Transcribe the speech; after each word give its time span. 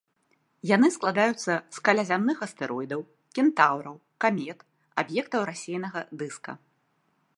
Яны 0.75 0.87
складаюцца 0.95 1.53
з 1.77 1.83
калязямных 1.89 2.37
астэроідаў, 2.47 3.01
кентаўраў, 3.39 3.95
камет, 4.25 4.59
аб'ектаў 5.03 5.41
рассеянага 5.51 5.99
дыска. 6.25 6.51